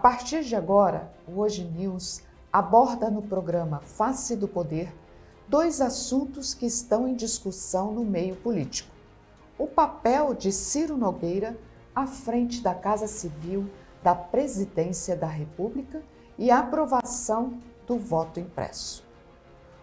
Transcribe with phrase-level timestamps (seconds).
[0.00, 4.92] partir de agora, o Hoje News aborda no programa Face do Poder
[5.46, 8.90] dois assuntos que estão em discussão no meio político:
[9.58, 11.54] o papel de Ciro Nogueira
[11.94, 13.68] à frente da Casa Civil
[14.02, 16.02] da Presidência da República
[16.38, 19.04] e a aprovação do voto impresso.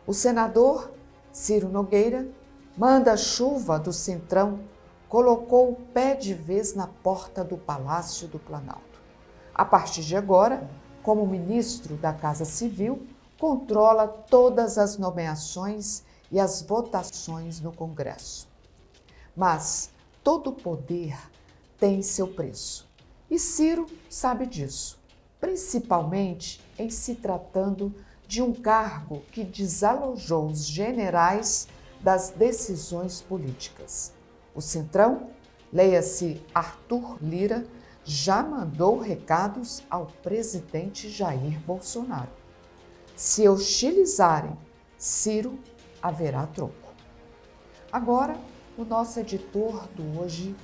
[0.08, 0.92] O senador
[1.32, 2.28] Ciro Nogueira
[2.76, 4.62] manda chuva do Centrão
[5.08, 8.97] colocou o pé de vez na porta do Palácio do Planalto.
[9.58, 10.70] A partir de agora,
[11.02, 13.08] como ministro da Casa Civil,
[13.40, 18.48] controla todas as nomeações e as votações no Congresso.
[19.36, 19.90] Mas
[20.24, 21.18] todo poder
[21.80, 22.88] tem seu preço.
[23.32, 25.00] E Ciro sabe disso,
[25.40, 27.92] principalmente em se tratando
[28.28, 31.68] de um cargo que desalojou os generais
[32.00, 34.14] das decisões políticas.
[34.54, 35.30] O Centrão,
[35.74, 37.66] leia-se Arthur Lira,
[38.08, 42.30] já mandou recados ao presidente Jair Bolsonaro.
[43.18, 44.58] Se hostilizarem
[44.98, 45.60] Ciro,
[46.02, 46.94] haverá troco.
[47.92, 48.38] Agora,
[48.78, 50.56] o nosso editor do hoje,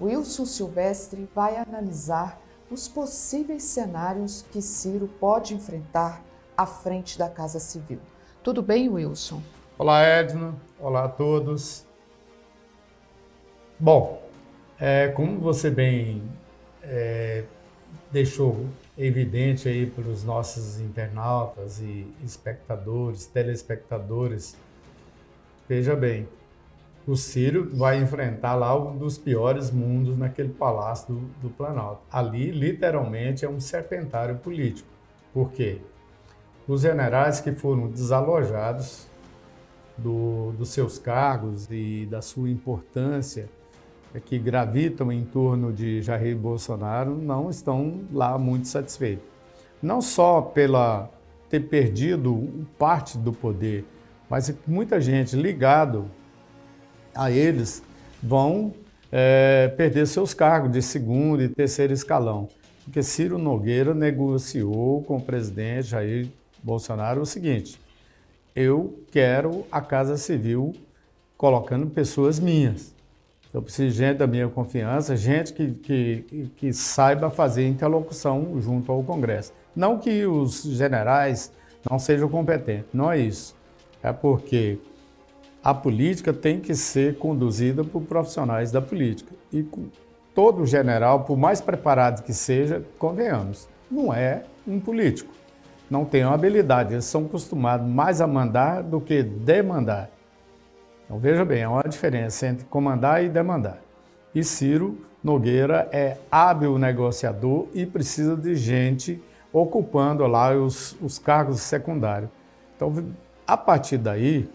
[0.00, 6.20] Wilson Silvestre, vai analisar os possíveis cenários que Ciro pode enfrentar
[6.56, 8.00] à frente da Casa Civil.
[8.42, 9.40] Tudo bem, Wilson?
[9.78, 10.54] Olá, Edna.
[10.80, 11.86] Olá a todos.
[13.78, 14.20] Bom,
[14.80, 16.22] é, como você bem
[16.82, 17.44] é,
[18.10, 18.66] deixou
[18.96, 24.56] evidente aí para os nossos internautas e espectadores, telespectadores,
[25.68, 26.28] veja bem,
[27.06, 32.02] o Ciro vai enfrentar lá um dos piores mundos naquele palácio do, do Planalto.
[32.10, 34.88] Ali, literalmente, é um serpentário político.
[35.32, 35.80] Por quê?
[36.68, 39.08] Os generais que foram desalojados
[39.98, 43.48] do, dos seus cargos e da sua importância
[44.20, 49.24] que gravitam em torno de Jair Bolsonaro não estão lá muito satisfeitos.
[49.82, 51.10] Não só pela
[51.48, 53.84] ter perdido parte do poder,
[54.28, 56.06] mas muita gente ligado
[57.14, 57.82] a eles
[58.22, 58.72] vão
[59.10, 62.48] é, perder seus cargos de segundo e terceiro escalão.
[62.84, 66.28] Porque Ciro Nogueira negociou com o presidente Jair
[66.62, 67.80] Bolsonaro o seguinte:
[68.54, 70.72] eu quero a Casa Civil
[71.36, 72.94] colocando pessoas minhas.
[73.52, 78.90] Eu preciso de gente da minha confiança, gente que, que, que saiba fazer interlocução junto
[78.90, 79.52] ao Congresso.
[79.76, 81.52] Não que os generais
[81.88, 83.54] não sejam competentes, não é isso.
[84.02, 84.78] É porque
[85.62, 89.34] a política tem que ser conduzida por profissionais da política.
[89.52, 89.66] E
[90.34, 95.32] todo general, por mais preparado que seja, convenhamos, não é um político.
[95.90, 100.10] Não tem uma habilidade, eles são acostumados mais a mandar do que demandar.
[101.12, 103.76] Então veja bem, há uma diferença entre comandar e demandar.
[104.34, 111.60] E Ciro Nogueira é hábil negociador e precisa de gente ocupando lá os, os cargos
[111.60, 112.30] secundários.
[112.74, 113.12] Então,
[113.46, 114.48] a partir daí,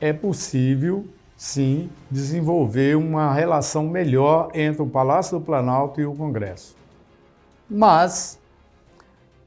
[0.00, 6.74] é possível, sim, desenvolver uma relação melhor entre o Palácio do Planalto e o Congresso.
[7.68, 8.40] Mas,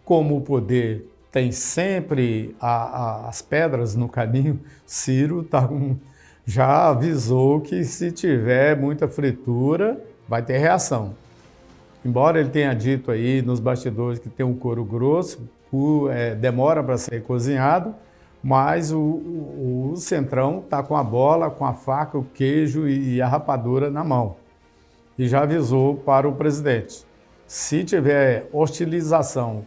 [0.03, 5.97] como o poder tem sempre a, a, as pedras no caminho, Ciro está com
[6.45, 11.16] já avisou que se tiver muita fritura, vai ter reação.
[12.06, 16.83] Embora ele tenha dito aí nos bastidores que tem um couro grosso, o, é, demora
[16.83, 17.95] para ser cozinhado,
[18.44, 23.16] mas o, o, o centrão está com a bola, com a faca, o queijo e,
[23.16, 24.35] e a rapadura na mão.
[25.17, 27.03] E já avisou para o presidente.
[27.47, 29.66] Se tiver hostilização,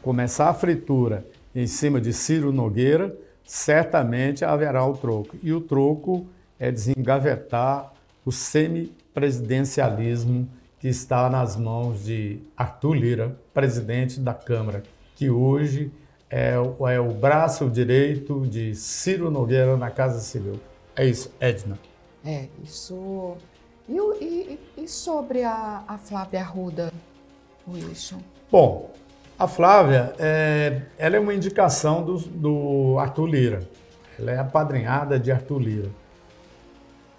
[0.00, 3.16] começar a fritura em cima de Ciro Nogueira,
[3.50, 5.36] certamente haverá o troco.
[5.42, 6.24] E o troco
[6.56, 7.92] é desengavetar
[8.24, 14.84] o semipresidencialismo que está nas mãos de Arthur Lira, presidente da Câmara,
[15.16, 15.90] que hoje
[16.30, 20.60] é, é o braço direito de Ciro Nogueira na Casa Civil.
[20.94, 21.76] É isso, Edna.
[22.24, 23.36] É, isso.
[23.88, 26.92] E, e, e sobre a, a Flávia Arruda,
[27.66, 28.20] Wilson?
[28.48, 28.92] Bom,
[29.40, 33.60] a Flávia, é, ela é uma indicação do, do Arthur Lira.
[34.18, 35.88] Ela é apadrinhada de Arthur Lira.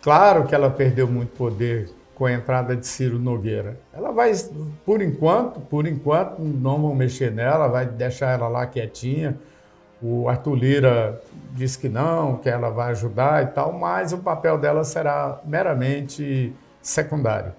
[0.03, 3.79] Claro que ela perdeu muito poder com a entrada de Ciro Nogueira.
[3.91, 4.31] Ela vai,
[4.85, 9.35] por enquanto, por enquanto, não vão mexer nela, vai deixar ela lá quietinha.
[9.99, 11.21] O Arthur Lira
[11.53, 16.53] diz que não, que ela vai ajudar e tal, mas o papel dela será meramente
[16.83, 17.53] secundário.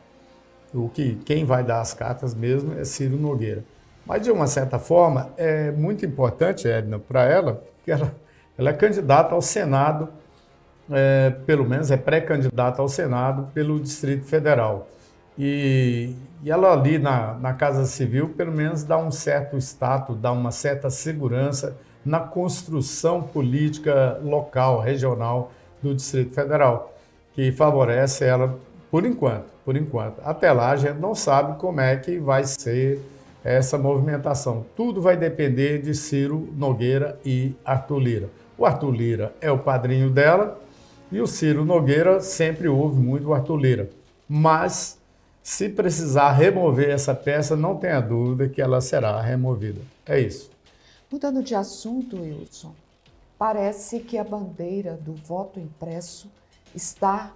[0.72, 3.64] O que quem vai dar as cartas mesmo é Ciro Nogueira.
[4.04, 8.14] Mas, de uma certa forma, é muito importante, Edna, para ela, que ela,
[8.58, 10.08] ela é candidata ao Senado,
[10.90, 14.88] é, pelo menos é pré-candidata ao Senado pelo Distrito Federal.
[15.38, 20.32] E, e ela ali na, na Casa Civil, pelo menos, dá um certo status, dá
[20.32, 26.92] uma certa segurança na construção política local, regional do Distrito Federal,
[27.32, 28.58] que favorece ela
[28.90, 30.20] por enquanto, por enquanto.
[30.24, 33.00] Até lá a gente não sabe como é que vai ser
[33.44, 34.64] essa movimentação.
[34.76, 38.30] Tudo vai depender de Ciro Nogueira e Arthur Lira.
[38.56, 40.60] O Arthur Lira é o padrinho dela
[41.10, 43.90] e o Ciro Nogueira sempre ouve muito o Arthur Lira.
[44.28, 44.98] Mas
[45.42, 49.80] se precisar remover essa peça, não tenha dúvida que ela será removida.
[50.06, 50.50] É isso.
[51.10, 52.72] Mudando de assunto, Wilson,
[53.36, 56.30] parece que a bandeira do voto impresso
[56.74, 57.34] está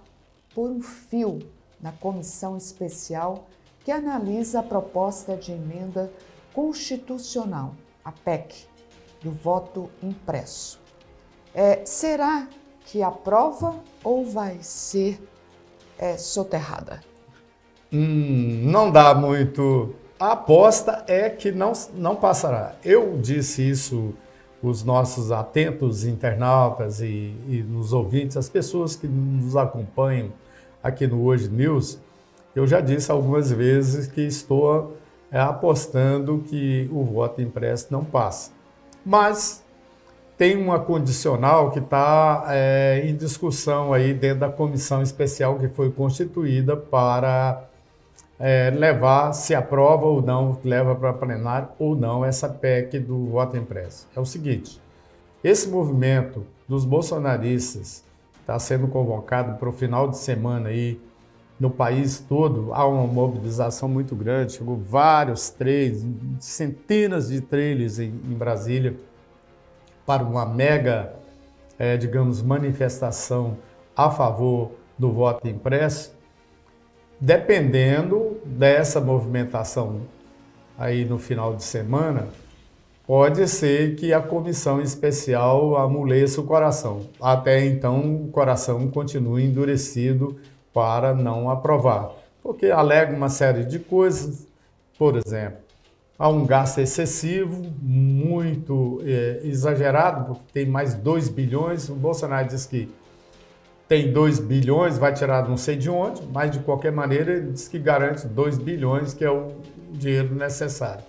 [0.55, 1.39] por um fio
[1.79, 3.47] na comissão especial
[3.87, 6.11] que analisa a proposta de emenda
[6.53, 7.73] constitucional,
[8.03, 8.67] a PEC,
[9.23, 10.77] do voto impresso.
[11.55, 12.49] É, será
[12.85, 15.17] que aprova ou vai ser
[15.97, 17.01] é, soterrada?
[17.89, 19.95] Hum, não dá muito.
[20.19, 22.75] A aposta é que não, não passará.
[22.83, 24.13] Eu disse isso
[24.61, 30.33] os nossos atentos internautas e, e nos ouvintes, as pessoas que nos acompanham
[30.83, 31.99] aqui no Hoje News,
[32.57, 34.97] eu já disse algumas vezes que estou
[35.31, 38.51] é, apostando que o voto impresso não passa.
[39.05, 39.63] Mas
[40.37, 45.91] tem uma condicional que está é, em discussão aí dentro da comissão especial que foi
[45.91, 47.63] constituída para
[48.39, 53.55] é, levar, se aprova ou não, leva para plenário ou não essa PEC do voto
[53.55, 54.07] impresso.
[54.15, 54.81] É o seguinte:
[55.43, 58.03] esse movimento dos bolsonaristas
[58.41, 60.99] está sendo convocado para o final de semana aí
[61.59, 62.73] no país todo.
[62.73, 66.05] Há uma mobilização muito grande, chegou vários trailers,
[66.39, 68.95] centenas de trailers em, em Brasília
[70.05, 71.13] para uma mega,
[71.77, 73.57] é, digamos, manifestação
[73.95, 76.17] a favor do voto impresso
[77.19, 80.01] dependendo dessa movimentação
[80.77, 82.27] aí no final de semana,
[83.05, 87.07] pode ser que a comissão especial amoleça o coração.
[87.19, 90.37] Até então, o coração continue endurecido
[90.77, 92.11] para não aprovar,
[92.43, 94.45] porque alega uma série de coisas,
[94.95, 95.57] por exemplo,
[96.19, 101.89] há um gasto excessivo, muito é, exagerado, porque tem mais 2 bilhões.
[101.89, 102.93] O Bolsonaro diz que
[103.87, 107.67] tem 2 bilhões, vai tirar não sei de onde, mas de qualquer maneira ele diz
[107.67, 109.53] que garante 2 bilhões, que é o
[109.93, 111.03] dinheiro necessário.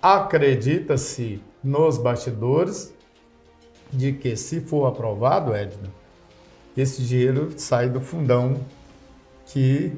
[0.00, 2.94] Acredita-se nos bastidores
[3.92, 5.90] de que, se for aprovado, Edna,
[6.74, 8.56] esse dinheiro sai do fundão
[9.48, 9.92] que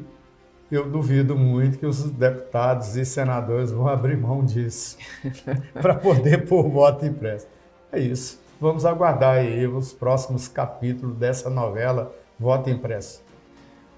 [0.71, 4.97] eu duvido muito que os deputados e senadores vão abrir mão disso
[5.75, 7.47] para poder pôr voto impresso.
[7.93, 8.41] É isso.
[8.61, 13.23] Vamos aguardar aí os próximos capítulos dessa novela Voto Impresso.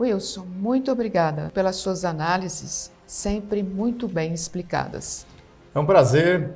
[0.00, 5.26] Wilson, muito obrigada pelas suas análises, sempre muito bem explicadas.
[5.74, 6.50] É um prazer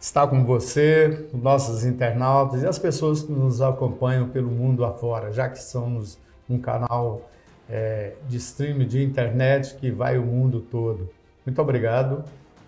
[0.00, 5.30] estar com você, com nossos internautas e as pessoas que nos acompanham pelo mundo afora,
[5.30, 7.28] já que somos um canal
[7.70, 11.08] é, de streaming de internet que vai o mundo todo.
[11.46, 12.24] Muito obrigado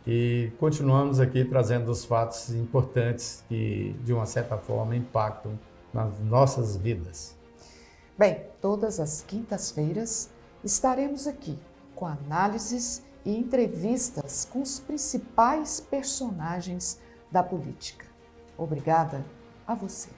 [0.07, 5.59] e continuamos aqui trazendo os fatos importantes que, de uma certa forma, impactam
[5.93, 7.37] nas nossas vidas.
[8.17, 10.31] Bem, todas as quintas-feiras
[10.65, 11.59] estaremos aqui
[11.95, 17.01] com análises e entrevistas com os principais personagens
[17.31, 18.07] da política.
[18.57, 19.25] Obrigada
[19.67, 20.11] a você.